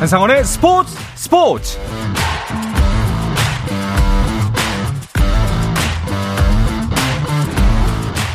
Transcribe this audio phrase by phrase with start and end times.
[0.00, 1.78] 한상원의 스포츠 스포츠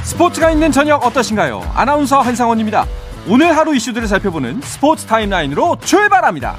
[0.03, 1.63] 스포츠가 있는 저녁 어떠신가요?
[1.73, 2.85] 아나운서 한상원입니다.
[3.27, 6.55] 오늘 하루 이슈들을 살펴보는 스포츠 타임라인으로 출발합니다.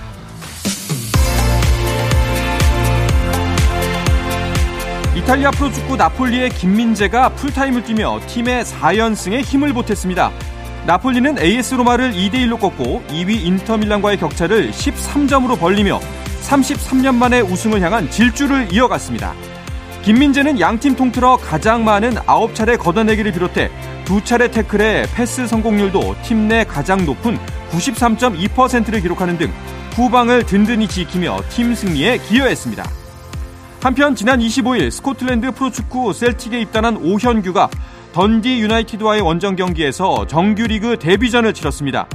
[5.14, 10.32] 이탈리아 프로축구 나폴리의 김민재가 풀타임을 뛰며 팀의 4연승에 힘을 보탰습니다.
[10.86, 15.98] 나폴리는 AS 로마를 2대1로 꺾고 2위 인터밀란과의 격차를 13점으로 벌리며
[16.42, 19.34] 33년 만에 우승을 향한 질주를 이어갔습니다.
[20.04, 23.68] 김민재는 양팀 통틀어 가장 많은 9차례 걷어내기를 비롯해
[24.04, 27.36] 두 차례 태클에 패스 성공률도 팀 내 가장 높은
[27.72, 29.52] 93.2%를 기록하는 등
[29.96, 32.88] 후방을 든든히 지키며 팀 승리에 기여했습니다.
[33.82, 37.68] 한편 지난 25일 스코틀랜드 프로축구 셀틱에 입단한 오현규가
[38.16, 42.08] 던디 유나이티드와의 원정 경기에서 정규리그 데뷔전을 치렀습니다.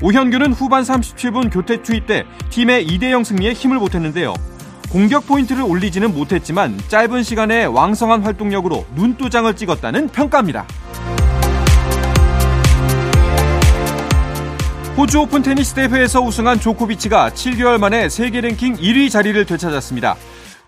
[0.00, 4.32] 오현규는 후반 37분 교체 투입돼 팀의 2대0 승리에 힘을 보탰는데요.
[4.90, 10.66] 공격 포인트를 올리지는 못했지만 짧은 시간에 왕성한 활동력으로 눈도장을 찍었다는 평가입니다.
[14.96, 20.16] 호주 오픈 테니스 대회에서 우승한 조코비치가 7개월 만에 세계 랭킹 1위 자리를 되찾았습니다.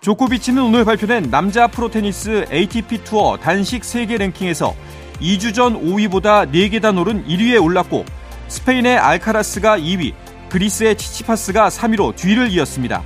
[0.05, 4.75] 조코비치는 오늘 발표된 남자 프로테니스 ATP 투어 단식 세계 랭킹에서
[5.19, 8.05] 2주 전 5위보다 4계단 오른 1위에 올랐고
[8.47, 10.13] 스페인의 알카라스가 2위,
[10.49, 13.01] 그리스의 치치파스가 3위로 뒤를 이었습니다.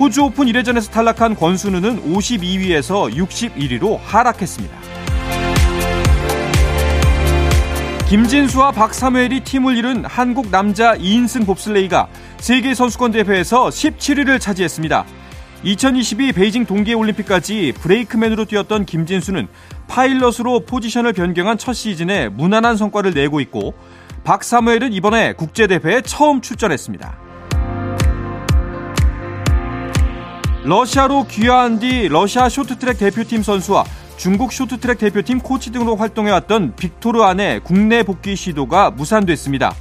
[0.00, 4.74] 호주 오픈 1회전에서 탈락한 권순우는 52위에서 61위로 하락했습니다.
[8.08, 15.04] 김진수와 박사무엘이 팀을 이룬 한국 남자 2인승 봅슬레이가 세계선수권대회에서 17위를 차지했습니다.
[15.64, 19.46] 2022 베이징 동계올림픽까지 브레이크맨으로 뛰었던 김진수는
[19.86, 23.74] 파일럿으로 포지션을 변경한 첫 시즌에 무난한 성과를 내고 있고
[24.24, 27.18] 박사무엘은 이번에 국제대회에 처음 출전했습니다.
[30.64, 33.84] 러시아로 귀화한 뒤 러시아 쇼트트랙 대표팀 선수와
[34.16, 39.74] 중국 쇼트트랙 대표팀 코치 등으로 활동해왔던 빅토르 안의 국내 복귀 시도가 무산됐습니다.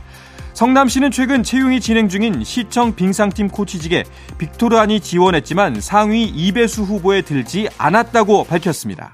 [0.53, 4.03] 성남시는 최근 채용이 진행 중인 시청 빙상팀 코치직에
[4.37, 9.13] 빅토르 안이 지원했지만 상위 2배수 후보에 들지 않았다고 밝혔습니다.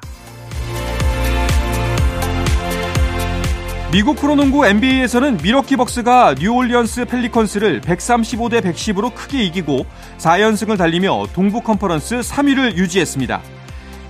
[3.92, 9.86] 미국 프로농구 NBA에서는 밀워키 벅스가 뉴올리언스 펠리컨스를 135대 110으로 크게 이기고
[10.18, 13.42] 4연승을 달리며 동부 컨퍼런스 3위를 유지했습니다.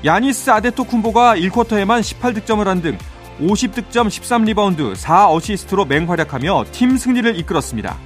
[0.03, 2.97] 야니스 아데토쿤보가 1쿼터에만 18득점을 한 등
[3.39, 7.97] 50득점 13리바운드 4어시스트로 맹활약하며 팀 승리를 이끌었습니다.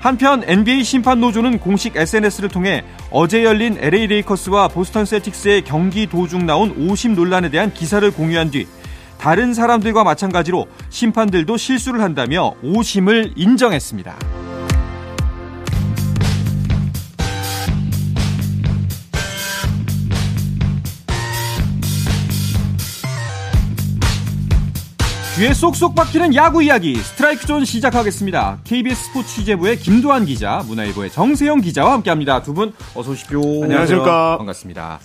[0.00, 6.46] 한편 NBA 심판 노조는 공식 SNS를 통해 어제 열린 LA 레이커스와 보스턴 셀틱스의 경기 도중
[6.46, 8.66] 나온 오심 논란에 대한 기사를 공유한 뒤
[9.18, 14.37] 다른 사람들과 마찬가지로 심판들도 실수를 한다며 오심을 인정했습니다.
[25.38, 28.58] 귀에 쏙쏙 박히는 야구 이야기 스트라이크 존 시작하겠습니다.
[28.64, 32.42] KBS 스포츠 취재부의 김도환 기자, 문화일보의 정세영 기자와 함께합니다.
[32.42, 33.40] 두 분 어서 오십시오.
[33.62, 34.36] 안녕하십니까.
[34.38, 34.98] 반갑습니다.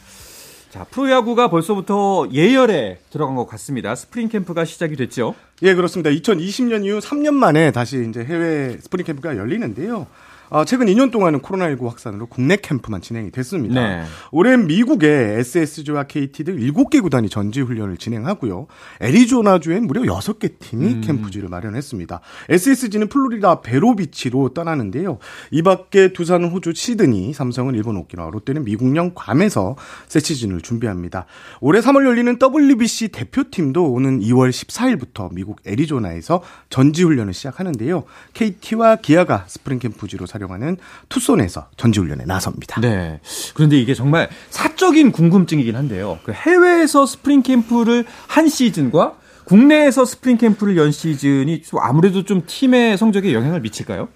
[0.72, 3.94] 자, 프로야구가 벌써부터 예열에 들어간 것 같습니다.
[3.94, 5.36] 스프링 캠프가 시작이 됐죠?
[5.62, 6.10] 예, 그렇습니다.
[6.10, 10.08] 2020년 이후 3년 만에 다시 이제 해외 스프링 캠프가 열리는데요.
[10.54, 13.74] 어, 최근 2년 동안은 코로나19 확산으로 국내 캠프만 진행이 됐습니다.
[13.74, 14.04] 네.
[14.32, 18.68] 올해는 미국의 SSG와 KT 등 7개 구단이 전지 훈련을 진행하고요.
[19.02, 21.02] 애리조나주엔 무려 6개 팀이 음.
[21.02, 22.20] 캠프지를 마련했습니다.
[22.50, 25.18] SSG는 플로리다 베로비치로 떠나는데요.
[25.50, 29.76] 이 밖에 두산은 호주 시드니, 삼성은 일본 오키나와, 롯데는 미국령 괌에서
[30.08, 31.26] 새 시즌을 준비합니다.
[31.62, 38.04] 올해 3월 열리는 WBC 대표팀도 오는 2월 14일부터 미국 애리조나에서 전지 훈련을 시작하는데요.
[38.36, 40.78] KT와 기아가 스프링 캠프지로 사려 활용하는
[41.10, 42.82] 투손에서 전지훈련에 나섭니다.
[42.82, 43.20] 네.
[43.54, 46.20] 그런데 이게 정말 사적인 궁금증이긴 한데요.
[46.24, 49.16] 그 해외에서 스프링 캠프를 한 시즌과
[49.46, 54.10] 국내에서 스프링 캠프를 연 시즌이 아무래도 좀 팀의 성적에 영향을 미칠까요?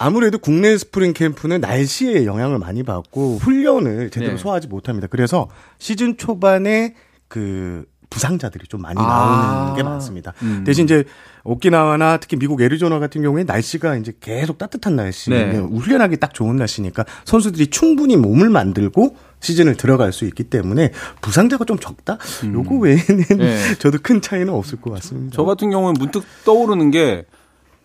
[0.00, 4.38] 아무래도 국내 스프링 캠프는 날씨에 영향을 많이 받고 훈련을 제대로 네.
[4.38, 5.08] 소화하지 못합니다.
[5.08, 5.48] 그래서
[5.78, 6.94] 시즌 초반에
[7.26, 9.74] 그 부상자들이 좀 많이 나오는 아.
[9.76, 10.32] 게 많습니다.
[10.42, 10.64] 음.
[10.64, 11.04] 대신 이제
[11.44, 15.56] 오키나와나 특히 미국 애리조나 같은 경우에 날씨가 이제 계속 따뜻한 날씨, 네.
[15.58, 21.78] 훈련하기 딱 좋은 날씨니까 선수들이 충분히 몸을 만들고 시즌을 들어갈 수 있기 때문에 부상자가 좀
[21.78, 22.18] 적다.
[22.44, 22.54] 음.
[22.54, 23.74] 요거 외에는 네.
[23.78, 25.34] 저도 큰 차이는 없을 것 같습니다.
[25.34, 27.24] 저 같은 경우는 문득 떠오르는 게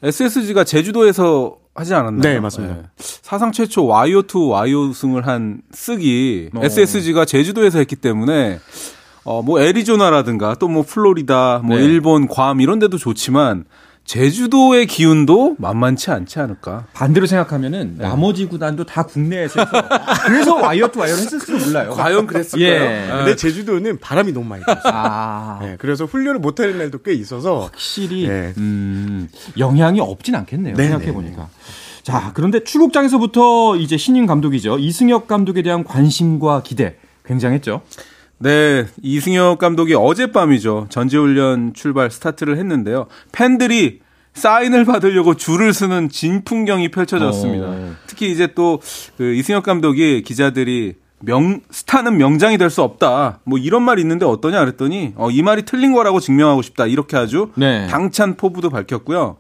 [0.02, 2.22] SSG가 제주도에서 하지 않았나요?
[2.22, 2.76] 네, 맞습니다.
[2.76, 2.84] 네.
[2.98, 6.64] 사상 최초 와이오2 와이오승을 한 쓱이 어.
[6.64, 8.60] SSG가 제주도에서 했기 때문에
[9.26, 11.84] 어, 뭐 애리조나라든가 또 뭐 플로리다, 뭐 네.
[11.84, 13.66] 일본, 괌 이런 데도 좋지만
[14.06, 16.86] 제주도의 기운도 만만치 않지 않을까.
[16.94, 18.04] 반대로 생각하면은 네.
[18.04, 19.72] 나머지 구단도 다 국내에서 해서
[20.28, 21.92] 그래서 wire to wire를 했을지도 몰라요.
[21.92, 22.68] 과연 그랬을까요?
[22.70, 23.10] 예.
[23.10, 23.18] 아.
[23.20, 24.82] 근데 제주도는 바람이 너무 많이 불어요.
[24.86, 25.60] 아.
[25.62, 28.54] 네, 그래서 훈련을 못 하는 날도 꽤 있어서 확실히 네.
[28.58, 30.76] 음, 영향이 없진 않겠네요.
[30.76, 31.44] 네, 생각해 보니까.
[31.44, 32.02] 네.
[32.04, 34.80] 자, 그런데 출국장에서부터 이제 신인 감독이죠.
[34.80, 37.82] 이승엽 감독에 대한 관심과 기대 굉장했죠.
[38.40, 40.88] 네, 이승엽 감독이 어젯밤이죠.
[40.90, 43.08] 전지훈련 출발 스타트를 했는데요.
[43.32, 44.02] 팬들이
[44.34, 47.66] 사인을 받으려고 줄을 서는 진풍경이 펼쳐졌습니다.
[47.68, 47.70] 오.
[47.72, 47.96] 어.
[48.08, 48.80] 특히 이제 또
[49.18, 53.40] 그 이승엽 감독이 기자들이 명 스타는 명장이 될 수 없다.
[53.46, 56.86] 뭐 이런 말이 있는데 어떠냐 그랬더니 어, 이 말이 틀린 거라고 증명하고 싶다.
[56.88, 57.88] 이렇게 아주 네.
[57.88, 59.38] 당찬 포부도 밝혔고요.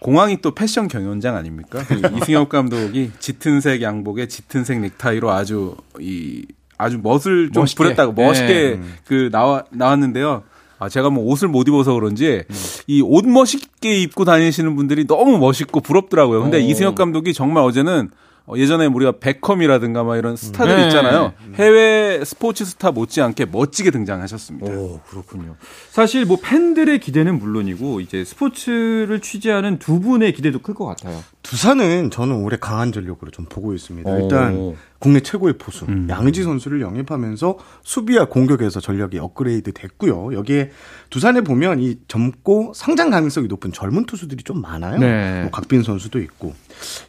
[0.00, 1.82] 공항이 또 패션 경연장 아닙니까?
[1.88, 6.46] 그 이승엽 감독이 짙은색 양복에 짙은색 넥타이로 아주 이
[6.78, 7.76] 아주 멋을 좀 멋있게.
[7.82, 8.80] 부렸다고 멋있게 네.
[9.04, 10.44] 그 나와 나왔는데요.
[10.78, 12.54] 아, 제가 뭐 옷을 못 입어서 그런지 음.
[12.86, 16.40] 이옷 멋있게 입고 다니시는 분들이 너무 멋있고 부럽더라고요.
[16.42, 16.60] 근데 오.
[16.60, 18.10] 이승엽 감독이 정말 어제는
[18.46, 20.86] 어, 예전에 우리가 베컴이라든가 막 이런 스타들 네.
[20.86, 21.34] 있잖아요.
[21.56, 24.72] 해외 스포츠 스타 못지않게 멋지게 등장하셨습니다.
[24.72, 25.56] 오, 그렇군요.
[25.90, 31.22] 사실 뭐 팬들의 기대는 물론이고 이제 스포츠를 취재하는 두 분의 기대도 클 것 같아요.
[31.48, 34.18] 두산은 저는 올해 강한 전력으로 좀 보고 있습니다.
[34.18, 36.06] 일단 국내 최고의 포수 음.
[36.10, 40.34] 양의지 선수를 영입하면서 수비와 공격에서 전력이 업그레이드 됐고요.
[40.34, 40.72] 여기에
[41.08, 44.98] 두산에 보면 이 젊고 성장 가능성이 높은 젊은 투수들이 좀 많아요.
[44.98, 45.40] 네.
[45.40, 46.52] 뭐 곽빈 선수도 있고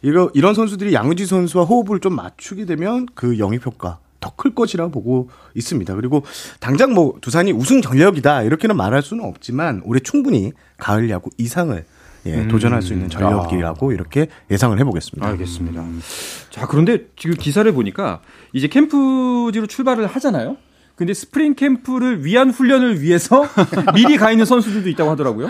[0.00, 5.28] 이거 이런 선수들이 양의지 선수와 호흡을 좀 맞추게 되면 그 영입 효과 더클 것이라 보고
[5.54, 5.94] 있습니다.
[5.96, 6.24] 그리고
[6.60, 11.84] 당장 뭐 두산이 우승 전력이다 이렇게는 말할 수는 없지만 올해 충분히 가을 야구 이상을
[12.26, 12.48] 예, 음.
[12.48, 13.94] 도전할 수 있는 전력이라고 아.
[13.94, 15.26] 이렇게 예상을 해보겠습니다.
[15.26, 15.80] 알겠습니다.
[15.80, 16.00] 음.
[16.50, 18.20] 자, 그런데 지금 기사를 보니까
[18.52, 20.56] 이제 캠프지로 출발을 하잖아요.
[20.96, 23.44] 근데 스프링 캠프를 위한 훈련을 위해서
[23.94, 25.48] 미리 가 있는 선수들도 있다고 하더라고요.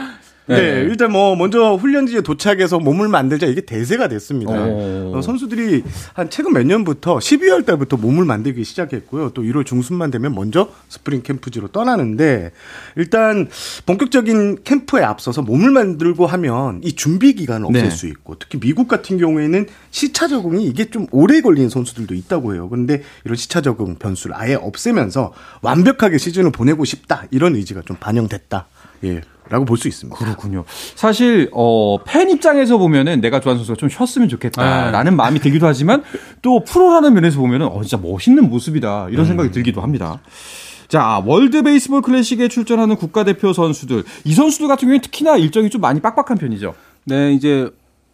[0.51, 0.61] 네.
[0.61, 0.81] 네.
[0.83, 4.53] 일단 뭐 먼저 훈련지에 도착해서 몸을 만들자 이게 대세가 됐습니다.
[4.53, 9.31] 어, 선수들이 한 최근 몇 년부터 12월 달부터 몸을 만들기 시작했고요.
[9.31, 12.51] 또 1월 중순만 되면 먼저 스프링 캠프지로 떠나는데
[12.97, 13.49] 일단
[13.87, 17.91] 본격적인 캠프에 앞서서 몸을 만들고 하면 이 준비 기간을 없앨 네.
[17.91, 22.69] 수 있고 특히 미국 같은 경우에는 시차 적응이 이게 좀 오래 걸리는 선수들도 있다고 해요.
[22.69, 25.33] 그런데 이런 시차 적응 변수를 아예 없애면서
[25.63, 28.67] 완벽하게 시즌을 보내고 싶다 이런 의지가 좀 반영됐다.
[29.05, 29.21] 예.
[29.49, 30.17] 라고 볼 수 있습니다.
[30.17, 30.65] 그렇군요.
[30.95, 35.17] 사실 어, 팬 입장에서 보면은 내가 좋아하는 선수가 좀 쉬었으면 좋겠다라는 아.
[35.17, 36.05] 마음이 들기도 하지만
[36.41, 39.27] 또 프로라는 면에서 보면은 어 진짜 멋있는 모습이다 이런 음.
[39.27, 40.21] 생각이 들기도 합니다.
[40.87, 44.05] 자, 월드 베이스볼 클래식에 출전하는 국가대표 선수들.
[44.25, 46.75] 이 선수들 같은 경우에 특히나 일정이 좀 많이 빡빡한 편이죠.
[47.05, 47.69] 네, 이제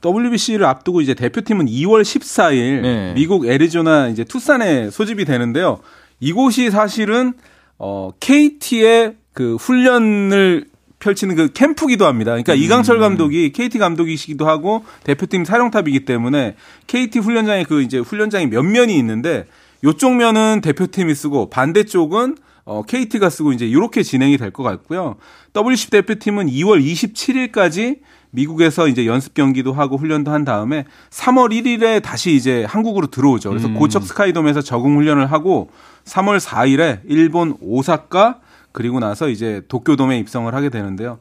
[0.05, 3.12] WBC를 앞두고 이제 대표팀은 2월 14일 네.
[3.15, 5.79] 미국 애리조나 이제 투싼에 소집이 되는데요.
[6.21, 7.35] 이곳이 사실은
[7.79, 10.67] 어 KT의 그 훈련을
[10.98, 12.31] 펼치는 그 캠프기도 합니다.
[12.32, 12.58] 그러니까 음.
[12.58, 16.56] 이강철 감독이 KT 감독이시기도 하고 대표팀 사령탑이기 때문에
[16.87, 19.46] KT 훈련장에 그 이제 훈련장이 몇 면이 있는데
[19.84, 25.16] 요쪽 면은 대표팀이 쓰고 반대쪽은 어, KT가 쓰고 이제 이렇게 진행이 될 것 같고요.
[25.54, 27.99] WC 대표팀은 2월 27일까지
[28.31, 33.50] 미국에서 이제 연습 경기도 하고 훈련도 한 다음에 3월 1일에 다시 이제 한국으로 들어오죠.
[33.50, 33.75] 그래서 음.
[33.75, 35.70] 고척 스카이돔에서 적응 훈련을 하고
[36.06, 38.40] 3월 4일에 일본 오사카
[38.76, 41.18] 그리고 나서 이제 도쿄돔에 입성을 하게 되는데요.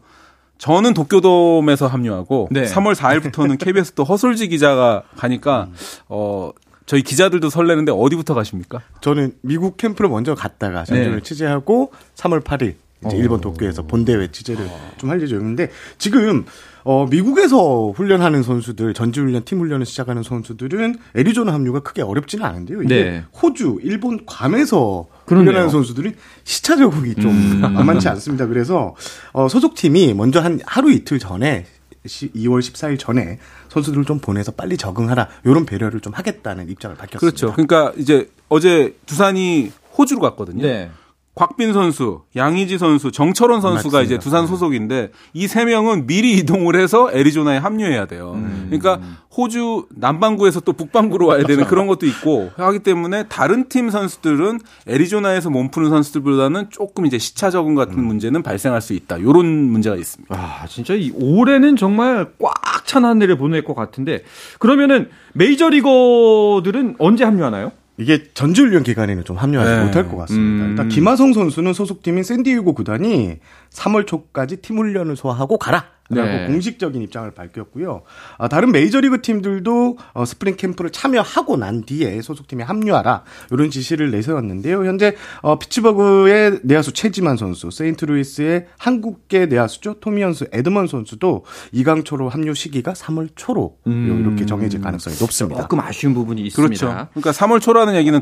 [0.57, 2.65] 저는 도쿄돔에서 합류하고 네.
[2.65, 5.69] 3월 4일부터는 KBS 또 허솔지 기자가 가니까
[6.09, 6.51] 어
[6.85, 8.81] 저희 기자들도 설레는데 어디부터 가십니까?
[8.99, 11.23] 저는 미국 캠프를 먼저 갔다가 전주를 네.
[11.23, 12.75] 취재하고 3월 8일
[13.07, 13.19] 이제 어.
[13.19, 14.91] 일본 도쿄에서 본대회 취재를 어.
[14.97, 16.45] 좀할 예정인데 지금
[16.83, 22.83] 어 미국에서 훈련하는 선수들 전지 훈련 팀 훈련을 시작하는 선수들은 애리조나 합류가 크게 어렵지는 않은데요.
[22.83, 23.23] 이게 네.
[23.41, 25.49] 호주, 일본, 괌에서 그러네요.
[25.49, 27.61] 훈련하는 선수들이 시차 적응이 좀 음.
[27.73, 28.45] 만만치 않습니다.
[28.45, 28.95] 그래서
[29.33, 31.65] 어 소속팀이 먼저 한 하루 이틀 전에
[32.05, 37.19] 2월 14일 전에 선수들을 좀 보내서 빨리 적응하라 이런 배려를 좀 하겠다는 입장을 밝혔습니다.
[37.19, 37.53] 그렇죠.
[37.53, 40.61] 그러니까 이제 어제 두산이 호주로 갔거든요.
[40.61, 40.91] 네.
[41.35, 44.01] 곽빈 선수, 양희지 선수, 정철원 선수가 맞습니다.
[44.03, 44.47] 이제 두산 네.
[44.47, 48.33] 소속인데 이 세 명은 미리 이동을 해서 애리조나에 합류해야 돼요.
[48.35, 48.67] 음.
[48.69, 48.99] 그러니까
[49.35, 55.49] 호주 남반구에서 또 북반구로 와야 되는 그런 것도 있고 하기 때문에 다른 팀 선수들은 애리조나에서
[55.49, 58.05] 몸푸는 선수들보다는 조금 이제 시차 적응 같은 음.
[58.05, 59.21] 문제는 발생할 수 있다.
[59.21, 60.33] 요런 문제가 있습니다.
[60.33, 62.53] 아, 진짜 이 올해는 정말 꽉
[62.85, 64.23] 찬 한 해를 보낼 것 같은데
[64.59, 67.71] 그러면은 메이저리거들은 언제 합류하나요?
[67.97, 69.83] 이게 전지훈련 기간에는 좀 합류하지 네.
[69.85, 70.65] 못할 것 같습니다.
[70.65, 70.69] 음.
[70.71, 73.39] 일단 김하성 선수는 소속팀인 샌디에고 구단이
[73.71, 75.94] 3월 초까지 팀 훈련을 소화하고 가라.
[76.09, 76.45] 라고 네.
[76.45, 78.03] 공식적인 입장을 밝혔고요.
[78.37, 84.85] 아, 다른 메이저리그 팀들도 어, 스프링 캠프를 참여하고 난 뒤에 소속팀에 합류하라 이런 지시를 내세웠는데요.
[84.85, 92.93] 현재 어, 피츠버그의 내야수 최지만 선수, 세인트루이스의 한국계 내야수죠 토미언스 에드먼 선수도 이강초로 합류 시기가
[92.93, 94.21] 3월 초로 음.
[94.21, 95.61] 이렇게 정해질 가능성이 높습니다.
[95.63, 96.67] 조금 아쉬운 부분이 있습니다.
[96.67, 97.07] 그렇죠.
[97.13, 98.21] 그러니까 3월 초라는 얘기는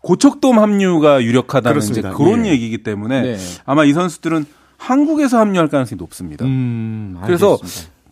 [0.00, 2.50] 고척돔 합류가 유력하다는 이제 그런 예.
[2.50, 3.38] 얘기이기 때문에 네.
[3.64, 4.44] 아마 이 선수들은
[4.84, 6.44] 한국에서 합류할 가능성이 높습니다.
[6.44, 7.58] 음, 그래서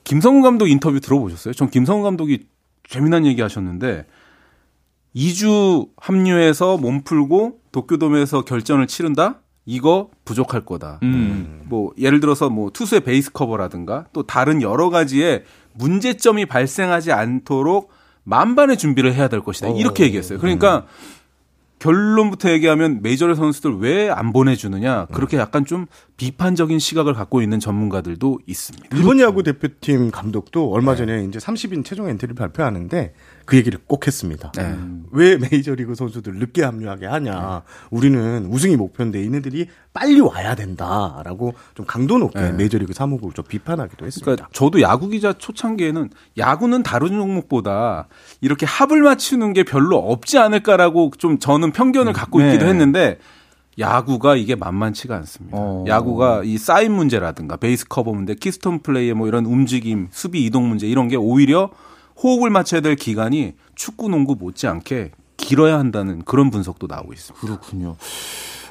[0.05, 1.53] 김성훈 감독 인터뷰 들어보셨어요?
[1.53, 2.47] 전 김성훈 감독이
[2.89, 4.07] 재미난 얘기 하셨는데
[5.15, 9.41] 2주 합류해서 몸 풀고 도쿄돔에서 결전을 치른다?
[9.67, 10.99] 이거 부족할 거다.
[11.03, 11.63] 음.
[11.67, 17.91] 뭐 예를 들어서 뭐 투수의 베이스 커버라든가 또 다른 여러 가지의 문제점이 발생하지 않도록
[18.25, 19.69] 만반의 준비를 해야 될 것이다.
[19.69, 20.07] 이렇게 어.
[20.07, 20.39] 얘기했어요.
[20.39, 21.22] 그러니까 음.
[21.83, 25.87] 결론부터 얘기하면 메이저리그 선수들 왜 안 보내주느냐 그렇게 약간 좀
[26.17, 28.97] 비판적인 시각을 갖고 있는 전문가들도 있습니다.
[28.97, 31.25] 일본 야구 대표팀 감독도 얼마 전에 네.
[31.25, 34.53] 이제 30인 최종 엔트리를 발표하는데 그 얘기를 꼭 했습니다.
[34.53, 34.77] 네.
[35.11, 37.63] 왜 메이저리그 선수들 늦게 합류하게 하냐.
[37.65, 37.73] 네.
[37.91, 42.53] 우리는 우승이 목표인데 이네들이 빨리 와야 된다라고 좀 강도 높게 네.
[42.53, 44.25] 메이저리그 사무국을 좀 비판하기도 했습니다.
[44.25, 48.09] 그러니까 저도 야구 기자 초창기에는 야구는 다른 종목보다
[48.41, 52.49] 이렇게 합을 맞추는 게 별로 없지 않을까라고 좀 저는 편견을 갖고 네.
[52.49, 53.19] 있기도 했는데
[53.79, 55.57] 야구가 이게 만만치가 않습니다.
[55.59, 55.85] 어.
[55.87, 60.87] 야구가 이 사인 문제라든가 베이스 커버 문제, 키스톤 플레이의 뭐 이런 움직임, 수비 이동 문제
[60.87, 61.71] 이런 게 오히려
[62.23, 67.47] 호흡을 맞춰야 될 기간이 축구, 농구 못지않게 길어야 한다는 그런 분석도 나오고 있습니다.
[67.47, 67.97] 그렇군요.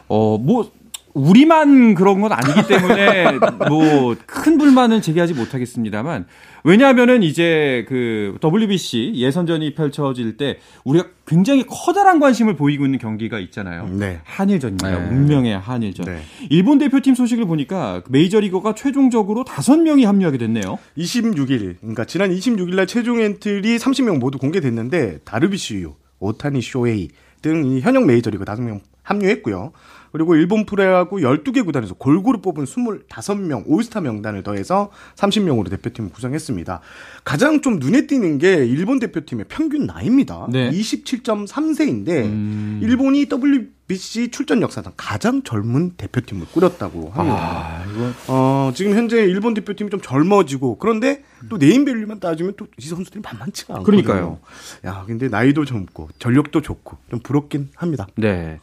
[0.07, 0.71] 어, 뭐
[1.13, 3.39] 우리만 그런 건 아니기 때문에
[3.69, 6.25] 뭐 큰 불만은 제기하지 못하겠습니다만
[6.63, 13.87] 왜냐하면은 이제 그 WBC 예선전이 펼쳐질 때 우리가 굉장히 커다란 관심을 보이고 있는 경기가 있잖아요.
[13.87, 14.19] 네.
[14.23, 14.89] 한일전입니다.
[14.89, 15.09] 네.
[15.09, 16.05] 운명의 한일전.
[16.05, 16.21] 네.
[16.49, 20.77] 일본 대표팀 소식을 보니까 메이저리거가 최종적으로 5명이 합류하게 됐네요.
[20.97, 27.09] 26일, 그러니까 지난 26일 날 최종 엔트리 30명 모두 공개됐는데 다르빗슈 유, 오타니 쇼헤이
[27.41, 29.71] 등 현역 메이저리그 5명 합류했고요.
[30.11, 36.81] 그리고 일본 프로야구 12개 구단에서 골고루 뽑은 25명 올스타 명단을 더해서 30명으로 대표팀을 구성했습니다.
[37.23, 40.47] 가장 좀 눈에 띄는 게 일본 대표팀의 평균 나이입니다.
[40.51, 40.69] 네.
[40.71, 42.79] 27.3세인데 음...
[42.83, 47.37] 일본이 WBC 출전 역사상 가장 젊은 대표팀을 꾸렸다고 합니다.
[47.39, 48.11] 아, 이거...
[48.27, 53.75] 어, 지금 현재 일본 대표팀이 좀 젊어지고 그런데 또 네임밸류만 따지면 또 이 선수들이 만만치가
[53.75, 54.01] 않거든요.
[54.03, 54.39] 그러니까요.
[54.85, 58.07] 야, 근데 나이도 젊고 전력도 좋고 좀 부럽긴 합니다.
[58.15, 58.59] 네.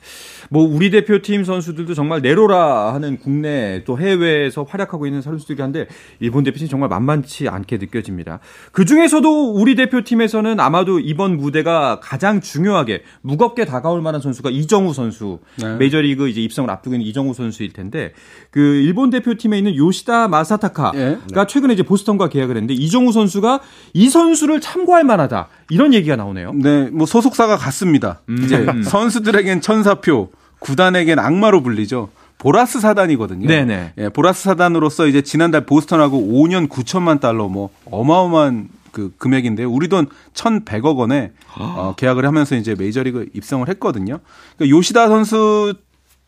[0.51, 5.87] 뭐 우리 대표팀 선수들도 정말 내로라 하는 국내 또 해외에서 활약하고 있는 선수들이 한데
[6.21, 8.41] 일본 대표팀 정말 만만치 않게 느껴집니다.
[8.73, 15.39] 그 중에서도 우리 대표팀에서는 아마도 이번 무대가 가장 중요하게 무겁게 다가올 만한 선수가 이정우 선수.
[15.61, 15.77] 네.
[15.77, 18.15] 메이저리그 이제 입성을 앞두고 있는 이정우 선수일 텐데
[18.51, 21.19] 그 일본 대표팀에 있는 요시다 마사타카가 네.
[21.47, 23.61] 최근에 이제 보스턴과 계약을 했는데 이정우 선수가
[23.95, 25.49] 이 선수를 참고할 만하다.
[25.71, 26.53] 이런 얘기가 나오네요.
[26.55, 28.21] 네, 뭐 소속사가 같습니다.
[28.29, 28.43] 음.
[28.45, 32.11] 이제 선수들에겐 천사표, 구단에겐 악마로 불리죠.
[32.39, 33.49] 보라스 사단이거든요.
[33.49, 33.93] 네네.
[33.99, 40.07] 예, 보라스 사단으로서 이제 지난달 보스턴하고 5년 9천만 달러 뭐 어마어마한 그 금액인데 우리 돈
[40.35, 44.19] 1,100억 원에 어, 계약을 하면서 이제 메이저리그 입성을 했거든요.
[44.57, 45.75] 그러니까 요시다 선수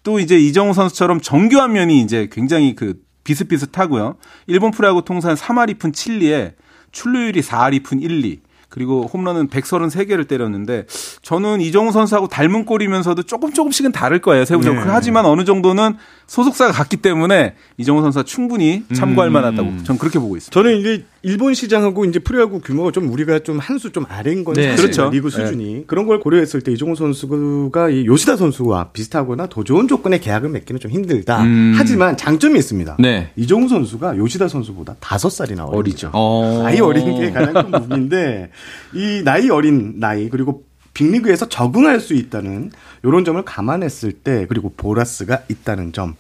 [0.03, 4.17] 또 이제 이정우 선수처럼 정교한 면이 이제 굉장히 그 비슷비슷하고요.
[4.47, 6.55] 일본 프로야구 통산 3할 2푼 7리에
[6.93, 8.41] 출루율이 4할 2푼 1 리.
[8.71, 10.87] 그리고 홈런은 133개를 때렸는데
[11.23, 14.45] 저는 이정우 선수하고 닮은 꼴이면서도 조금 조금씩은 다를 거예요.
[14.45, 14.85] 세부적으로.
[14.85, 14.91] 네.
[14.91, 15.97] 하지만 어느 정도는
[16.29, 19.33] 소속사가 같기 때문에 이정우 선수가 충분히 참고할 음.
[19.33, 20.55] 만하다고 저는 그렇게 보고 있습니다.
[20.55, 24.55] 저는 이제 일본 시장하고 이제 프로야구 규모가 좀 우리가 좀 한 수 좀 아래인 건
[24.55, 24.75] 네.
[24.75, 25.11] 그렇죠.
[25.11, 25.85] 리그 수준이 네.
[25.87, 30.81] 그런 걸 고려했을 때 이정우 선수가 이 요시다 선수와 비슷하거나 더 좋은 조건의 계약을 맺기는
[30.81, 31.43] 좀 힘들다.
[31.43, 31.75] 음.
[31.77, 32.97] 하지만 장점이 있습니다.
[33.01, 33.31] 네.
[33.37, 36.11] 이정우 선수가 요시다 선수보다 다섯 살이나 어리죠.
[36.15, 36.61] 어.
[36.63, 38.51] 나이 어린 게 가장 큰 무기인데
[38.95, 40.65] 이 나이 어린 나이 그리고
[41.01, 42.71] 빅리그에서 적응할 수 있다는
[43.03, 46.15] 이런 점을 감안했을 때 그리고 보라스가 있다는 점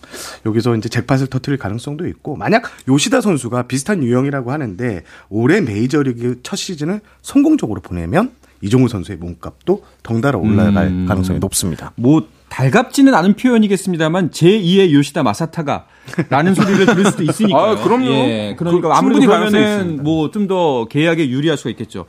[0.47, 6.57] 여기서 이제 잭팟을 터트릴 가능성도 있고 만약 요시다 선수가 비슷한 유형이라고 하는데 올해 메이저리그 첫
[6.57, 8.31] 시즌을 성공적으로 보내면
[8.63, 11.07] 이종우 선수의 몸값도 덩달아 올라갈 음.
[11.07, 11.93] 가능성이 높습니다.
[11.97, 15.87] 뭐 달갑지는 않은 표현이겠습니다만 제2의 요시다 마사타가
[16.31, 17.63] 라는 소리를 들을 수도 있으니까요.
[17.79, 18.07] 아, 그럼요.
[18.07, 22.07] 예, 그러니까 그, 아무래도 그러면은 뭐 좀 더 계약에 유리할 수가 있겠죠.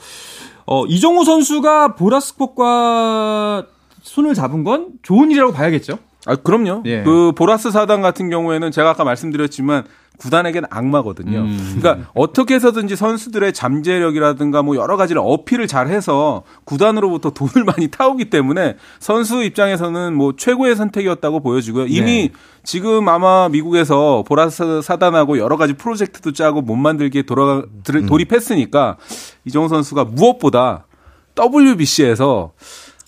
[0.72, 3.66] 어, 이정우 선수가 보라스컵과
[4.04, 6.00] 손을 잡은 건 좋은 일이라고 봐야겠죠.
[6.26, 6.84] 아, 그럼요.
[6.86, 7.04] 예.
[7.04, 9.84] 그 보라스 사단 같은 경우에는 제가 아까 말씀드렸지만
[10.22, 11.40] 구단에게는 악마거든요.
[11.40, 11.78] 음.
[11.80, 18.30] 그러니까 어떻게 해서든지 선수들의 잠재력이라든가 뭐 여러 가지를 어필을 잘 해서 구단으로부터 돈을 많이 타오기
[18.30, 21.88] 때문에 선수 입장에서는 뭐 최고의 선택이었다고 보여지고요.
[21.88, 22.34] 이미 네.
[22.64, 28.06] 지금 아마 미국에서 보라스 사단하고 여러 가지 프로젝트도 짜고 몸 만들기에 돌아 음.
[28.06, 28.98] 돌입했으니까
[29.46, 30.86] 이정우 선수가 무엇보다
[31.36, 32.52] WBC에서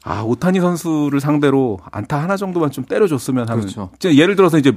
[0.06, 3.62] 아, 오타니 선수를 상대로 안타 하나 정도만 좀 때려줬으면 하는.
[3.62, 3.92] 그렇죠.
[4.04, 4.74] 예를 들어서 이제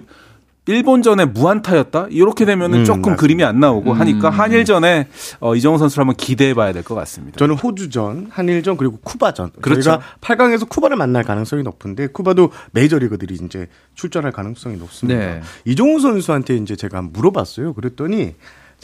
[0.67, 2.09] 일본전에 무안타였다?
[2.11, 3.21] 이렇게 되면은 음, 조금 맞습니다.
[3.21, 4.01] 그림이 안 나오고 음.
[4.01, 5.09] 하니까 한일전에
[5.41, 7.39] 어, 이정우 선수를 한번 기대해 봐야 될 것 같습니다.
[7.39, 9.53] 저는 호주전, 한일전 그리고 쿠바전.
[9.61, 9.83] 그렇죠.
[9.83, 15.19] 저희가 8강에서 쿠바를 만날 가능성이 높은데 쿠바도 메이저리그들이 이제 출전할 가능성이 높습니다.
[15.21, 15.41] 네.
[15.65, 17.73] 이정우 선수한테 이제 제가 물어봤어요.
[17.75, 18.35] 그랬더니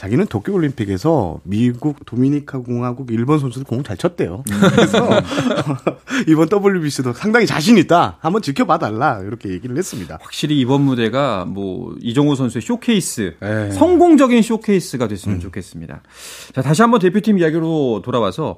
[0.03, 4.43] 자기는 도쿄 올림픽에서 미국, 도미니카 공화국, 일본 선수들 공 잘 쳤대요.
[4.75, 4.97] 그래서
[6.27, 8.17] 이번 WBC도 상당히 자신 있다.
[8.19, 10.17] 한번 지켜봐 달라 이렇게 얘기를 했습니다.
[10.21, 13.49] 확실히 이번 무대가 뭐 이정후 선수의 쇼케이스, 에이.
[13.49, 13.71] 네.
[13.71, 15.39] 성공적인 쇼케이스가 됐으면 음.
[15.39, 16.01] 좋겠습니다.
[16.53, 18.57] 자 다시 한번 대표팀 이야기로 돌아와서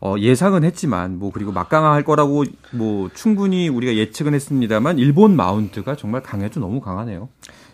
[0.00, 6.22] 어, 예상은 했지만 뭐 그리고 막강할 거라고 뭐 충분히 우리가 예측은 했습니다만 일본 마운트가 정말
[6.22, 7.28] 강해도 너무 강하네요.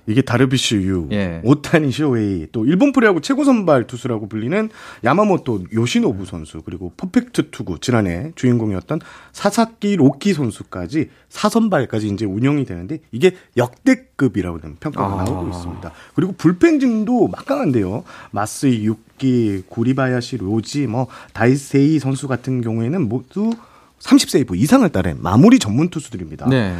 [0.06, 1.40] 이게 다르비슈 유, 예.
[1.44, 4.70] 오타니 쇼헤이, 또 일본 프로야구 최고 선발 투수라고 불리는
[5.04, 9.00] 야마모토 요시노부 선수, 그리고 퍼펙트 투구 지난해 주인공이었던
[9.32, 15.24] 사사키 로키 선수까지 사선발까지 이제 운영이 되는데 이게 역대급이라고 는 평가가 아.
[15.24, 15.92] 나오고 있습니다.
[16.14, 18.04] 그리고 불펜진도 막강한데요.
[18.32, 23.52] 마쓰이 유키, 구리바야시 료지, 뭐 다이세이 선수 같은 경우에는 모두
[24.00, 26.48] 30세이브 이상을 따낸 마무리 전문 투수들입니다.
[26.48, 26.74] 네.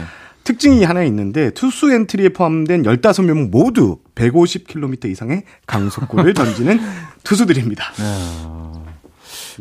[0.50, 6.80] 특징이 하나 있는데 투수 엔트리에 포함된 15명 모두 150km 이상의 강속구를 던지는
[7.22, 7.84] 투수들입니다.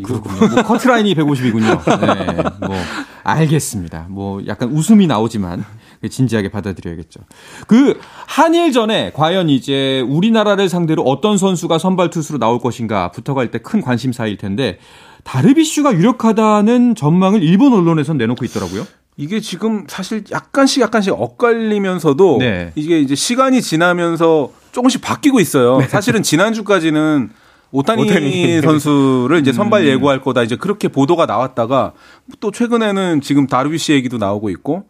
[0.04, 0.48] 그렇군요.
[0.48, 2.00] 뭐 커트라인이 150이군요.
[2.00, 2.76] 네, 뭐
[3.24, 4.08] 알겠습니다.
[4.10, 5.64] 뭐 약간 웃음이 나오지만
[6.10, 7.20] 진지하게 받아들여야겠죠.
[7.68, 13.82] 그 한일전에 과연 이제 우리나라를 상대로 어떤 선수가 선발 투수로 나올 것인가 붙어갈 때 큰
[13.82, 14.80] 관심사일 텐데
[15.26, 18.86] 다르비슈가 유력하다는 전망을 일본 언론에선 내놓고 있더라고요.
[19.20, 22.72] 이게 지금 사실 약간씩 약간씩 엇갈리면서도 네.
[22.76, 25.80] 이게 이제 시간이 지나면서 조금씩 바뀌고 있어요.
[25.80, 25.88] 네.
[25.90, 27.30] 사실은 지난주까지는
[27.72, 29.88] 오타니, 오타니, 선수를 이제 선발 음.
[29.88, 31.92] 예고할 거다 이제 그렇게 보도가 나왔다가
[32.40, 34.86] 또 최근에는 지금 다르비시 얘기도 나오고 있고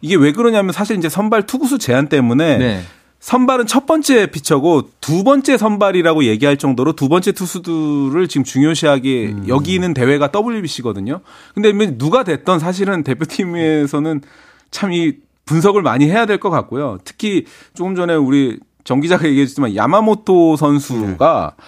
[0.00, 2.80] 이게 왜 그러냐면 사실 이제 선발 투구수 제한 때문에 네.
[3.20, 9.44] 선발은 첫 번째 피처고 두 번째 선발이라고 얘기할 정도로 두 번째 투수들을 지금 중요시하게 음.
[9.46, 11.20] 여기는 대회가 WBC거든요.
[11.54, 14.22] 근데 뭐 누가 됐던 사실은 대표팀에서는
[14.70, 15.12] 참 이
[15.44, 16.98] 분석을 많이 해야 될 것 같고요.
[17.04, 17.44] 특히
[17.74, 21.64] 조금 전에 우리 정 기자가 얘기했지만 야마모토 선수가 네.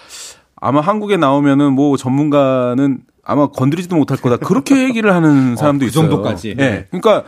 [0.55, 4.37] 아마 한국에 나오면은 뭐 전문가는 아마 건드리지도 못할 거다.
[4.37, 6.09] 그렇게 얘기를 하는 사람도 어, 그 있어요.
[6.09, 6.55] 정도까지.
[6.55, 6.87] 네.
[6.91, 7.25] 그러니까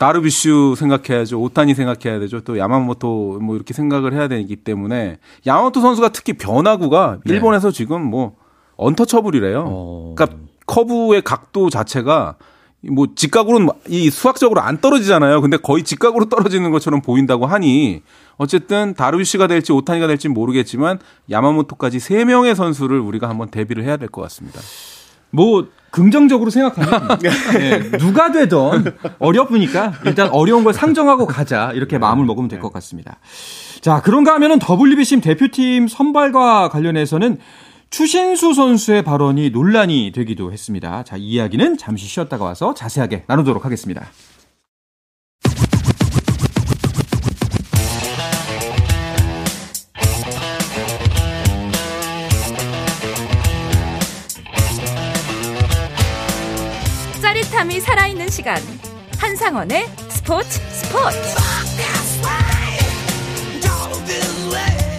[0.00, 1.38] 다르비슈 생각해야죠.
[1.42, 2.40] 오타니 생각해야 되죠.
[2.40, 7.34] 또 야마모토 뭐 이렇게 생각을 해야 되기 때문에 야마모토 선수가 특히 변화구가 네.
[7.34, 8.34] 일본에서 지금 뭐
[8.76, 9.64] 언터처블이래요.
[9.68, 10.14] 어.
[10.16, 12.36] 그러니까 커브의 각도 자체가
[12.90, 15.42] 뭐 직각으로는 이 수학적으로 안 떨어지잖아요.
[15.42, 18.02] 근데 거의 직각으로 떨어지는 것처럼 보인다고 하니
[18.38, 20.98] 어쨌든 다르비슈가 될지 오타니가 될지 모르겠지만
[21.30, 24.60] 야마모토까지 세 명의 선수를 우리가 한번 대비를 해야 될 것 같습니다.
[25.28, 32.48] 뭐 긍정적으로 생각하면 네, 누가 되던 어렵으니까 일단 어려운 걸 상정하고 가자 이렇게 마음을 먹으면
[32.48, 33.18] 될 것 같습니다.
[33.80, 37.38] 자 그런가 하면은 WBC 대표팀 선발과 관련해서는
[37.90, 41.02] 추신수 선수의 발언이 논란이 되기도 했습니다.
[41.02, 44.06] 자, 이 이야기는 잠시 쉬었다가 와서 자세하게 나누도록 하겠습니다.
[57.80, 58.56] 살아있는 시간
[59.18, 61.18] 한상원의 스포츠 스포츠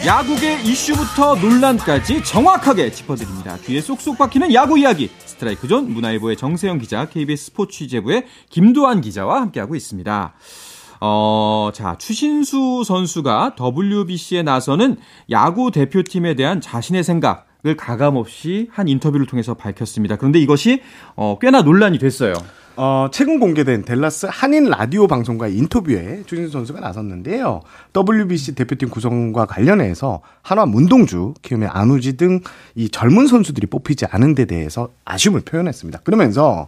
[0.05, 3.57] 야구계 이슈부터 논란까지 정확하게 짚어드립니다.
[3.57, 9.41] 귀에 쏙쏙 박히는 야구 이야기 스트라이크 존 문화일보의 정세영 기자 KBS 스포츠 취재부의 김도환 기자와
[9.41, 10.33] 함께하고 있습니다.
[11.01, 14.97] 어, 자, 추신수 선수가 WBC에 나서는
[15.29, 20.15] 야구 대표팀에 대한 자신의 생각, 을 가감없이 한 인터뷰를 통해서 밝혔습니다.
[20.15, 20.81] 그런데 이것이
[21.15, 22.33] 어, 꽤나 논란이 됐어요.
[22.75, 27.61] 어, 최근 공개된 델라스 한인 라디오 방송과의 인터뷰에 추신수 선수가 나섰는데요.
[27.95, 32.39] WBC 대표팀 구성과 관련해서 한화 문동주, 키움의 안우지 등
[32.75, 35.99] 이 젊은 선수들이 뽑히지 않은 데 대해서 아쉬움을 표현했습니다.
[36.03, 36.67] 그러면서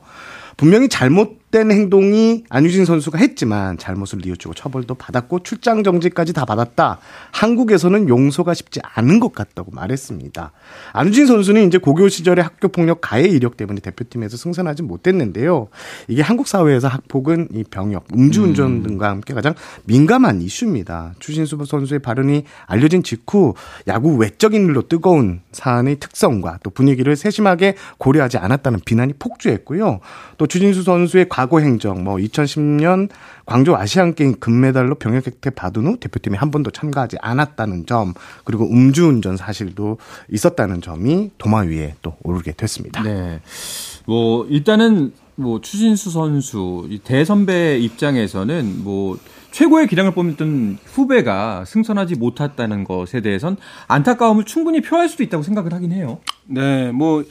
[0.58, 6.98] 분명히 잘못 잘못된 행동이 안유진 선수가 했지만 잘못을 뉘우치고 처벌도 받았고 출장 정지까지 다 받았다.
[7.32, 10.52] 한국에서는 용서가 쉽지 않은 것 같다고 말했습니다.
[10.94, 15.68] 안유진 선수는 이제 고교 시절에 학교 폭력 가해 이력 때문에 대표팀에서 승선하지 못했는데요.
[16.08, 18.84] 이게 한국 사회에서 학폭은 이 병역, 음주운전 음.
[18.84, 19.54] 등과 함께 가장
[19.86, 21.13] 민감한 이슈입니다.
[21.20, 23.54] 추신수 선수의 발언이 알려진 직후
[23.88, 30.00] 야구 외적인 일로 뜨거운 사안의 특성과 또 분위기를 세심하게 고려하지 않았다는 비난이 폭주했고요.
[30.38, 33.10] 또 추진수 선수의 과거 행정, 뭐 2010년
[33.45, 38.65] 광주 아시안 게임 금메달로 병역 혜택 받은 후 대표팀에 한 번도 참가하지 않았다는 점, 그리고
[38.65, 39.97] 음주운전 사실도
[40.32, 43.03] 있었다는 점이 도마 위에 또 오르게 됐습니다.
[43.03, 43.41] 네.
[44.06, 49.17] 뭐 일단은 뭐 추진수 선수 대선배 입장에서는 뭐
[49.54, 55.92] 최고의 기량을 뽐냈던 후배가 승선하지 못했다는 것에 대해선 안타까움을 충분히 표할 수도 있다고 생각을 하긴
[55.92, 56.18] 해요.
[56.48, 57.24] 네, 뭐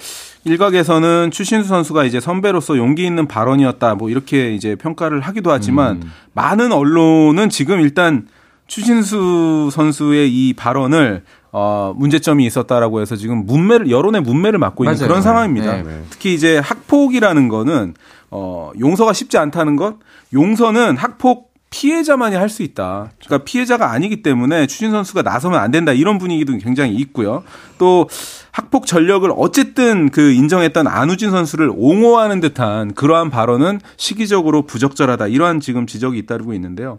[0.45, 6.13] 일각에서는 추신수 선수가 이제 선배로서 용기 있는 발언이었다, 뭐 이렇게 이제 평가를 하기도 하지만 음.
[6.33, 8.29] 많은 언론은 지금 일단
[8.69, 15.09] 추신수 선수의 이 발언을 어, 문제점이 있었다라고 해서 지금 문매를 여론의 문매를 맞고 있는 맞아요.
[15.09, 15.73] 그런 상황입니다.
[15.75, 16.03] 네, 네.
[16.09, 17.95] 특히 이제 학폭이라는 거는
[18.31, 19.97] 어, 용서가 쉽지 않다는 것,
[20.33, 23.11] 용서는 학폭 피해자만이 할 수 있다.
[23.25, 25.93] 그러니까 피해자가 아니기 때문에 추진 선수가 나서면 안 된다.
[25.93, 27.43] 이런 분위기도 굉장히 있고요.
[27.79, 28.09] 또
[28.51, 35.29] 학폭 전력을 어쨌든 그 인정했던 안우진 선수를 옹호하는 듯한 그러한 발언은 시기적으로 부적절하다.
[35.29, 36.99] 이러한 지금 지적이 잇따르고 있는데요.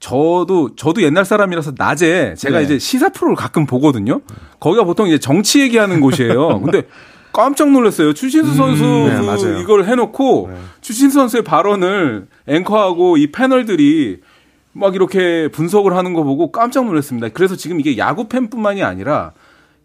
[0.00, 2.64] 저도 저도 옛날 사람이라서 낮에 제가 네.
[2.64, 4.22] 이제 시사 프로를 가끔 보거든요.
[4.58, 6.60] 거기가 보통 이제 정치 얘기하는 곳이에요.
[6.62, 6.84] 근데
[7.32, 8.12] 깜짝 놀랐어요.
[8.12, 10.58] 추신수 선수 음, 네, 이걸 해놓고 네.
[10.80, 14.20] 추신수 선수의 발언을 앵커하고 이 패널들이
[14.72, 17.28] 막 이렇게 분석을 하는 거 보고 깜짝 놀랐습니다.
[17.28, 19.32] 그래서 지금 이게 야구 팬뿐만이 아니라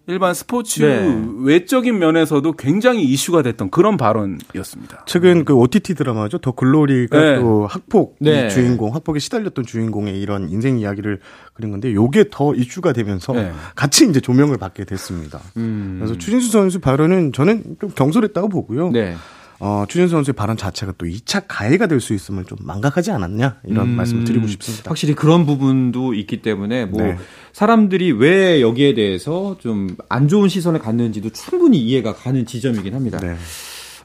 [0.09, 1.25] 일반 스포츠 네.
[1.43, 5.03] 외적인 면에서도 굉장히 이슈가 됐던 그런 발언이었습니다.
[5.05, 6.37] 최근 그 OTT 드라마죠.
[6.37, 7.35] 더 글로리가 네.
[7.39, 8.47] 또 학폭 네.
[8.47, 11.19] 주인공, 학폭에 시달렸던 주인공의 이런 인생 이야기를
[11.57, 13.51] 그린 건데 요게 더 이슈가 되면서 네.
[13.75, 15.41] 같이 이제 조명을 받게 됐습니다.
[15.57, 15.97] 음.
[15.99, 18.91] 그래서 추진수 선수 발언은 저는 좀 경솔했다고 보고요.
[18.91, 19.15] 네.
[19.59, 23.87] 어, 추진수 선수의 발언 자체가 또 2차 가해가 될 수 있음을 좀 망각하지 않았냐 이런
[23.87, 24.87] 음, 말씀을 드리고 싶습니다.
[24.91, 27.17] 확실히 그런 부분도 있기 때문에 뭐 네.
[27.53, 33.17] 사람들이 왜 여기에 대해서 좀 안 좋은 시선을 갖는지도 충분히 이해가 가는 지점이긴 합니다.
[33.19, 33.35] 네.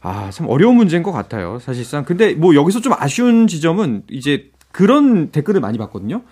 [0.00, 1.58] 아, 참 어려운 문제인 것 같아요.
[1.60, 2.04] 사실상.
[2.04, 6.22] 근데 뭐 여기서 좀 아쉬운 지점은 이제 그런 댓글을 많이 봤거든요.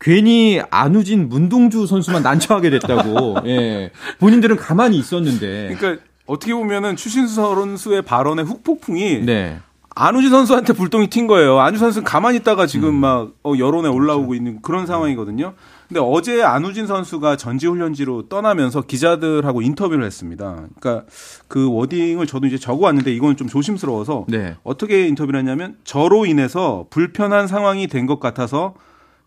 [0.00, 3.36] 괜히 안우진 문동주 선수만 난처하게 됐다고.
[3.46, 3.90] 예.
[4.18, 5.74] 본인들은 가만히 있었는데.
[5.76, 9.58] 그러니까 어떻게 보면은 추신수 선수의 발언의 훅폭풍이 네.
[9.94, 11.58] 안우지 선수한테 불똥이 튄 거예요.
[11.58, 12.94] 안우지 선수는 가만히 있다가 지금 음.
[12.94, 14.34] 막 어, 여론에 올라오고 그렇죠.
[14.36, 15.52] 있는 그런 상황이거든요.
[15.88, 20.62] 근데 어제 안우진 선수가 전지훈련지로 떠나면서 기자들하고 인터뷰를 했습니다.
[20.78, 21.04] 그러니까
[21.48, 24.54] 그 워딩을 저도 이제 적어 왔는데 이건 좀 조심스러워서 네.
[24.62, 28.74] 어떻게 인터뷰를 했냐면 저로 인해서 불편한 상황이 된 것 같아서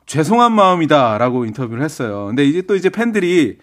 [0.05, 2.25] 죄송한 마음이다라고 인터뷰를 했어요.
[2.27, 3.57] 근데 이제 또 이제 팬들이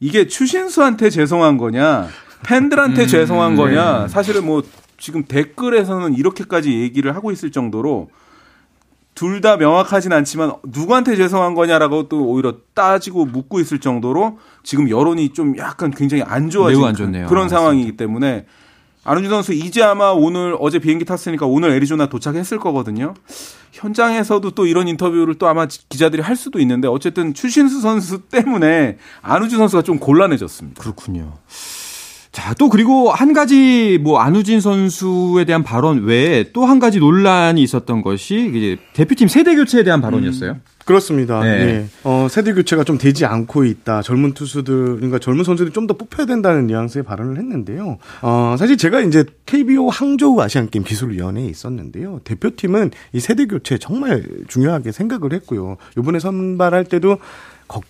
[0.00, 2.08] 이게 추신수한테 죄송한 거냐
[2.44, 4.08] 팬들한테 음, 죄송한 거냐 네.
[4.08, 4.62] 사실은 뭐
[4.98, 8.10] 지금 댓글에서는 이렇게까지 얘기를 하고 있을 정도로
[9.14, 15.30] 둘 다 명확하진 않지만 누구한테 죄송한 거냐라고 또 오히려 따지고 묻고 있을 정도로 지금 여론이
[15.30, 18.46] 좀 약간 굉장히 안 좋아진 안 그런, 그런 상황이기 때문에
[19.04, 23.14] 안우진 선수 이제 아마 오늘 어제 비행기 탔으니까 오늘 애리조나 도착했을 거거든요.
[23.72, 29.58] 현장에서도 또 이런 인터뷰를 또 아마 기자들이 할 수도 있는데 어쨌든 추신수 선수 때문에 안우진
[29.58, 30.80] 선수가 좀 곤란해졌습니다.
[30.82, 31.34] 그렇군요.
[32.32, 37.62] 자, 또 그리고 한 가지 뭐 안우진 선수에 대한 발언 외에 또 한 가지 논란이
[37.62, 40.52] 있었던 것이 이제 대표팀 세대 교체에 대한 발언이었어요.
[40.52, 41.40] 음, 그렇습니다.
[41.42, 41.64] 네.
[41.64, 41.88] 네.
[42.02, 44.02] 어, 세대 교체가 좀 되지 않고 있다.
[44.02, 47.98] 젊은 투수들, 그러니까 젊은 선수들이 좀 더 뽑혀야 된다는 뉘앙스의 발언을 했는데요.
[48.22, 52.20] 어, 사실 제가 이제 KBO 항저우 아시안게임 기술위원회에 있었는데요.
[52.24, 55.76] 대표팀은 이 세대 교체 정말 중요하게 생각을 했고요.
[55.98, 57.18] 이번에 선발할 때도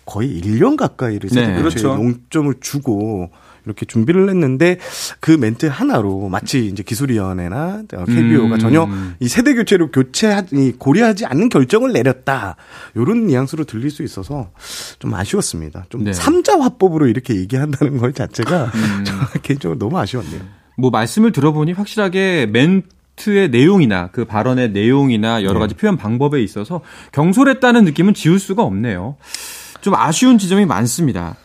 [0.05, 1.61] 거의 1년 가까이를 세대 네.
[1.61, 2.03] 교체에 그렇죠.
[2.03, 3.29] 용점을 주고
[3.65, 4.79] 이렇게 준비를 했는데
[5.19, 8.59] 그 멘트 하나로 마치 이제 기술위원회나 KBO가 음.
[8.59, 8.87] 전혀
[9.19, 12.55] 이 세대 교체로 교체하지 고려하지 않는 결정을 내렸다.
[12.95, 14.51] 요런 뉘앙스로 들릴 수 있어서
[14.99, 15.85] 좀 아쉬웠습니다.
[15.89, 16.13] 좀 네.
[16.13, 19.03] 삼자 화법으로 이렇게 얘기한다는 것 자체가 음.
[19.41, 20.41] 개인적으로 너무 아쉬웠네요.
[20.77, 25.59] 뭐 말씀을 들어보니 확실하게 멘트의 내용이나 그 발언의 내용이나 여러 네.
[25.59, 25.79] 가지 네.
[25.79, 26.81] 표현 방법에 있어서
[27.13, 29.15] 경솔했다는 느낌은 지울 수가 없네요.
[29.81, 31.35] 좀 아쉬운 지점이 많습니다.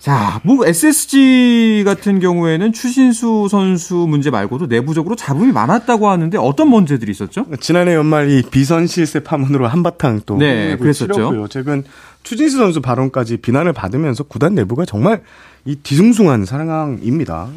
[0.00, 7.12] 자, 뭐 SSG 같은 경우에는 추신수 선수 문제 말고도 내부적으로 잡음이 많았다고 하는데 어떤 문제들이
[7.12, 7.44] 있었죠?
[7.60, 11.46] 지난해 연말 이 비선 실세 파문으로 한바탕 또 네, 그랬었죠.
[11.48, 11.84] 최근
[12.22, 15.20] 추진수 선수 발언까지 비난을 받으면서 구단 내부가 정말
[15.66, 17.48] 이 뒤숭숭한 상황입니다.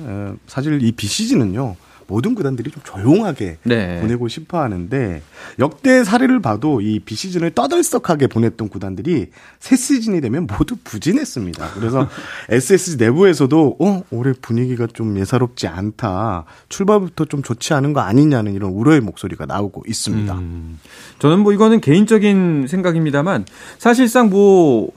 [0.46, 1.78] 사실 이 비시즌은요.
[2.08, 4.02] 모든 구단들이 좀 조용하게 네.
[4.02, 5.22] 보내고 싶어 하는데
[5.60, 9.28] 역대 사례를 봐도 이 비시즌을 떠들썩하게 보냈던 구단들이
[9.60, 11.72] 새 시즌이 되면 모두 부진했습니다.
[11.74, 12.08] 그래서
[12.50, 16.46] SSG 내부에서도 어, 올해 분위기가 좀 예사롭지 않다.
[16.70, 20.34] 출발부터 좀 좋지 않은 거 아니냐는 이런 우려의 목소리가 나오고 있습니다.
[20.34, 20.80] 음,
[21.20, 23.46] 저는 뭐 이거는 개인적인 생각입니다만
[23.78, 24.92] 사실상 뭐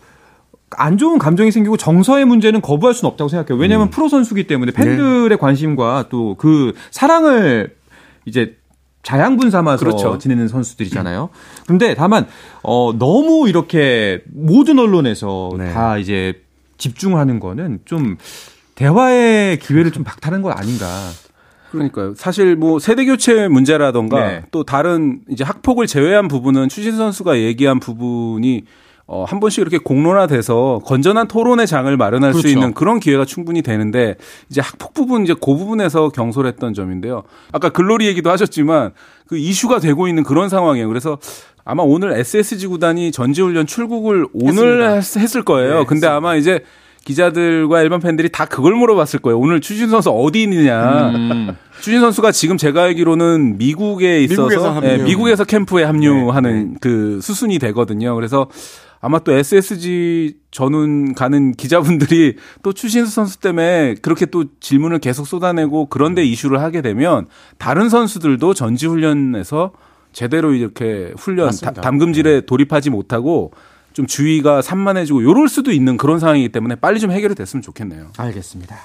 [0.70, 3.60] 안 좋은 감정이 생기고 정서의 문제는 거부할 수는 없다고 생각해요.
[3.60, 3.90] 왜냐하면 음.
[3.90, 5.36] 프로 선수기 때문에 팬들의 네.
[5.36, 7.76] 관심과 또 그 사랑을
[8.24, 8.56] 이제
[9.02, 10.18] 자양분 삼아서 그렇죠.
[10.18, 11.28] 지내는 선수들이잖아요.
[11.64, 12.26] 그런데 다만
[12.62, 15.72] 어 너무 이렇게 모든 언론에서 네.
[15.72, 16.42] 다 이제
[16.78, 18.16] 집중하는 거는 좀
[18.74, 20.86] 대화의 기회를 좀 박탈한 건 아닌가.
[21.70, 22.14] 그러니까요.
[22.16, 24.42] 사실 뭐 세대 교체 문제라던가 네.
[24.50, 28.64] 또 다른 이제 학폭을 제외한 부분은 추신 선수가 얘기한 부분이
[29.08, 32.48] 어, 한 번씩 이렇게 공론화돼서 건전한 토론의 장을 마련할 그렇죠.
[32.48, 34.16] 수 있는 그런 기회가 충분히 되는데
[34.50, 37.22] 이제 학폭 부분 이제 그 부분에서 경솔했던 점인데요.
[37.52, 38.92] 아까 글로리 얘기도 하셨지만
[39.28, 40.88] 그 이슈가 되고 있는 그런 상황이에요.
[40.88, 41.18] 그래서
[41.64, 45.80] 아마 오늘 SSG 구단이 전지훈련 출국을 오늘 했, 했을 거예요.
[45.80, 46.60] 네, 근데 아마 이제
[47.04, 49.38] 기자들과 일반 팬들이 다 그걸 물어봤을 거예요.
[49.38, 51.10] 오늘 추신 선수 어디 있느냐.
[51.10, 51.56] 음.
[51.80, 56.78] 추신 선수가 지금 제가 알기로는 미국에 있어서 네, 미국에서 캠프에 합류하는 네.
[56.80, 58.16] 그 수순이 되거든요.
[58.16, 58.48] 그래서
[59.00, 65.86] 아마 또 SSG 전운 가는 기자분들이 또 추신수 선수 때문에 그렇게 또 질문을 계속 쏟아내고
[65.86, 67.26] 그런데 이슈를 하게 되면
[67.58, 69.72] 다른 선수들도 전지 훈련에서
[70.12, 72.40] 제대로 이렇게 훈련 다, 담금질에 네.
[72.46, 73.52] 돌입하지 못하고
[73.92, 78.08] 좀 주의가 산만해지고 요럴 수도 있는 그런 상황이기 때문에 빨리 좀 해결이 됐으면 좋겠네요.
[78.16, 78.76] 알겠습니다.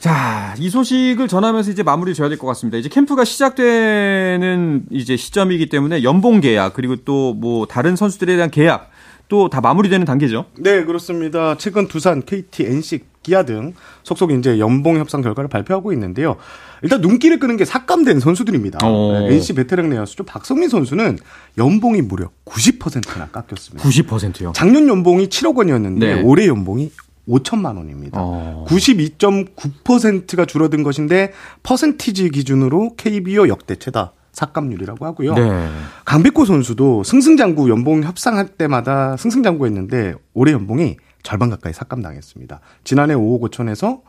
[0.00, 2.78] 자, 이 소식을 전하면서 이제 마무리 져야 될 것 같습니다.
[2.78, 8.90] 이제 캠프가 시작되는 이제 시점이기 때문에 연봉 계약 그리고 또 뭐 다른 선수들에 대한 계약
[9.28, 10.46] 또 다 마무리되는 단계죠.
[10.58, 11.56] 네, 그렇습니다.
[11.58, 16.36] 최근 두산, KT, NC, 기아 등 속속 이제 연봉 협상 결과를 발표하고 있는데요.
[16.82, 18.78] 일단 눈길을 끄는 게 삭감된 선수들입니다.
[18.82, 19.18] 어.
[19.28, 20.24] 네, NC 베테랑 내야수죠.
[20.24, 21.18] 박성민 선수는
[21.58, 23.86] 연봉이 무려 90%나 깎였습니다.
[23.86, 24.52] 90%요?
[24.54, 26.22] 작년 연봉이 7억 원이었는데 네.
[26.22, 26.90] 올해 연봉이
[27.28, 28.18] 5천만 원입니다.
[28.22, 28.64] 어.
[28.68, 35.34] 92.9%가 줄어든 것인데 퍼센티지 기준으로 KBO 역대 최다 삭감률이라고 하고요.
[35.34, 35.68] 네.
[36.04, 42.60] 강백호 선수도 승승장구 연봉 협상할 때마다 승승장구했는데 올해 연봉이 절반 가까이 삭감당했습니다.
[42.84, 44.00] 지난해 5억 5천에서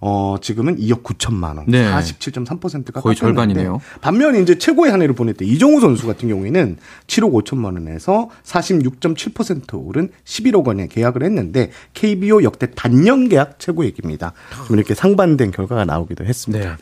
[0.00, 1.64] 어, 지금은 2억 9천만 원.
[1.66, 1.90] 네.
[1.90, 3.80] 47.3%가 거의 절반이네요.
[4.00, 6.76] 반면 이제 최고의 한 해를 보냈던 이종우 선수 같은 경우에는
[7.06, 14.32] 7억 5천만 원에서 46.7% 오른 11억 원에 계약을 했는데 KBO 역대 단년 계약 최고액입니다.
[14.66, 16.70] 좀 이렇게 상반된 결과가 나오기도 했습니다.
[16.70, 16.76] 네.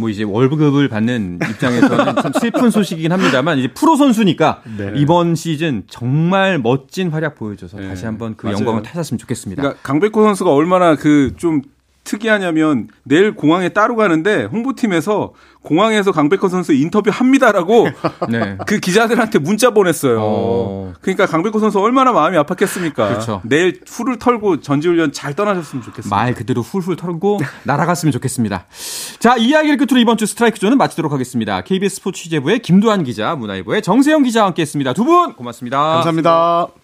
[0.00, 4.92] 뭐 이제 월급을 받는 입장에서는 참 슬픈 소식이긴 합니다만 이제 프로 선수니까 네.
[4.96, 7.88] 이번 시즌 정말 멋진 활약 보여줘서 네.
[7.88, 8.58] 다시 한번 그 맞아요.
[8.58, 9.62] 영광을 타셨으면 좋겠습니다.
[9.62, 11.62] 그러니까 강백호 선수가 얼마나 그 좀
[12.04, 17.88] 특이하냐면 내일 공항에 따로 가는데 홍보팀에서 공항에서 강백호 선수 인터뷰 합니다라고
[18.28, 18.58] 네.
[18.66, 20.18] 그 기자들한테 문자 보냈어요.
[20.20, 20.92] 어.
[21.00, 22.94] 그러니까 강백호 선수 얼마나 마음이 아팠겠습니까.
[22.94, 23.40] 그렇죠.
[23.44, 26.14] 내일 훌을 털고 전지훈련 잘 떠나셨으면 좋겠습니다.
[26.14, 28.66] 말 그대로 훌훌 털고 날아갔으면 좋겠습니다.
[29.18, 31.62] 자, 이야기를 끝으로 이번 주 스트라이크 존은 마치도록 하겠습니다.
[31.62, 34.92] KBS 스포츠 취재부의 김도한 기자, 문화일보의 정세영 기자와 함께했습니다.
[34.92, 35.78] 두 분 고맙습니다.
[35.78, 36.83] 감사합니다.